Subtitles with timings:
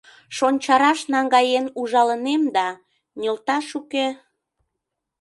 [0.35, 2.67] Шончараш наҥгаен ужалынем да,
[3.19, 4.07] нӧлташ уке...